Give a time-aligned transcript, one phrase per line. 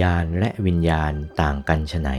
[0.00, 2.10] ญาณและวิญญาณต่างกันไฉน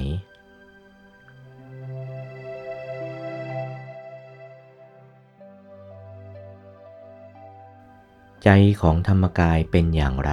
[8.44, 8.50] ใจ
[8.82, 10.32] ของธรรมกายเป็นอย่างไร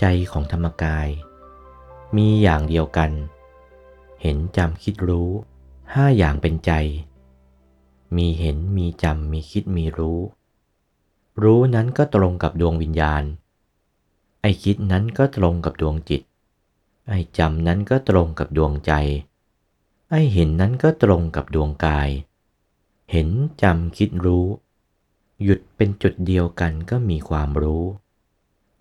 [0.00, 1.08] ใจของธรรมกาย
[2.16, 3.10] มีอย่างเดียวกัน
[4.22, 5.30] เห็นจำคิดรู้
[5.94, 6.72] ห้าอย่างเป็นใจ
[8.16, 10.20] มีเห็นมีจำมีคิดมีรู้
[11.42, 13.22] รู้นั้นก็ตรงกับดวงวิญญาณ
[14.40, 16.22] ไอคิดนั้นก็ตรงกับดวงจิต
[17.08, 18.92] ไอจำนั้นก็ตรงกับดวงใจ
[20.10, 22.10] ไอเห็นนั้นก็ตรงกับดวงกาย
[23.10, 23.28] เห็น
[23.62, 24.46] จำคิดรู้
[25.42, 27.84] หยุดเป็นจุดเดียวกันก็มีความรู้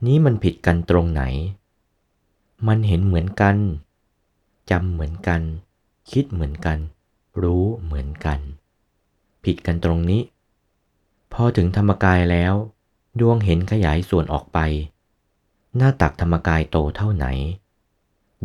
[0.05, 1.23] นี้มันผิดกันตรงไหน
[2.67, 3.57] มันเห็นเหมือนกัน
[4.69, 5.41] จำเหมือนกัน
[6.11, 6.77] คิดเหมือนกัน
[7.41, 8.39] รู้เหมือนกัน
[9.43, 10.21] ผิดกันตรงนี้
[11.33, 12.53] พอถึงธรรมกายแล้ว
[13.19, 14.59] ดวงเห็นขยายส่วนออกไป
[15.77, 17.25] หน้าตักธรรมกายโตเท่าไหน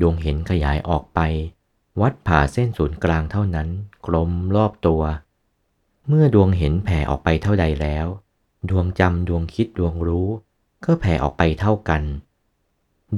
[0.00, 1.20] ดวงเห็นขยายออกไป
[2.00, 3.69] วัดผ่าเส้นศูนย์กลางเท่านั้น
[4.06, 5.03] กลมรอบตัว
[6.08, 8.06] เมื่อดวงเห็นแผ่ออกไปเท่าใดแล้ว
[8.70, 10.28] ดวงจำดวงคิดดวงรู้
[10.84, 12.02] ก็แผ่ออกไปเท่ากัน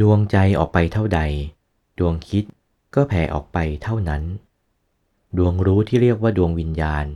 [0.01, 1.21] ดวงใจออกไปเท่าใด
[1.99, 2.45] ดวงคิด
[2.95, 4.23] ก็แผ่ออกไปเท่านั้น
[5.39, 7.07] ดวงรู้ที่เรียกว่าดวงวิญญาณ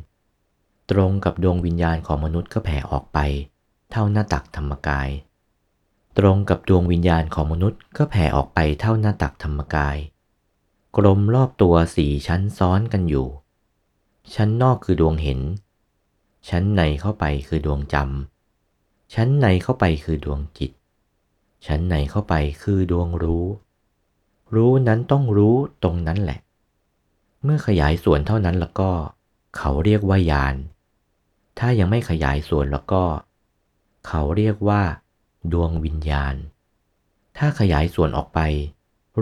[0.90, 3.18] ตรงกับดวงวิญญาณของมนุษย์ก็แผ่ออกไป
[3.90, 5.08] เท่าหน้าตักธรรมกาย
[6.20, 9.96] ตรงกับดวงวิญญาณของมนุษย์ก็แผ่ออกไปเท่าหน้าตักธรรมกาย
[10.96, 13.28] กลมรอบตัวสี่ชั้นซ้อนกันอยู่
[14.34, 15.40] ชั้นนอกคือดวงเห็น
[16.48, 20.72] ชั้นในเข้าไปคือดวงจำ ชั้นในเข้าไปคือดวงจิต
[21.66, 23.46] ชั้นในเข้าไปคือดวงรู้
[24.54, 26.40] รู้นั้นต้องรู้ตรงนั้นแหละ
[27.44, 28.90] เมื่อขยายส่วนเท่านั้นแล้วก็
[29.56, 30.54] เขาเรียกว่ายาน
[31.58, 33.02] ถ้ายังไม่ขยายส่วนแล้วก็
[34.06, 34.82] เขาเรียกว่า
[35.52, 36.34] ดวงวิญญาณ
[37.36, 38.40] ถ้าขยายส่วนออกไป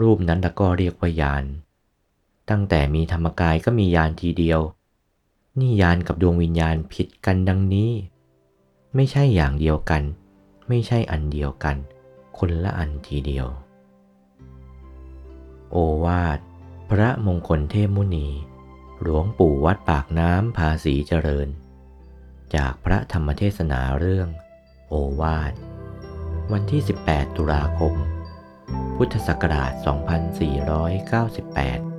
[0.00, 1.44] รูปนั้นล้วก็เรียกว่ายาน
[2.50, 4.60] ตั้งแต่มีธรรมกายก็มียานทีเดียว
[5.60, 7.92] นิยานกับดวงวิญญาณผิดกันดังนี้
[8.94, 10.02] ไม่ใช่อย่างเดียวกัน
[10.68, 11.76] ไม่ใช่อันเดียวกัน
[12.38, 13.46] คนละอันทีเดียว
[15.70, 16.38] โอวาท
[16.90, 18.28] พระมงคลเทพมุนี
[19.02, 21.48] หลวงปู่วัดปากน้ำภาษีเจริญ
[22.54, 24.28] จากพระธรรมเทศนาเรื่อง
[24.88, 25.52] โอวาท
[26.52, 27.92] วันที่ 18 ตุลาคม
[28.96, 31.97] พุทธศักราช 2498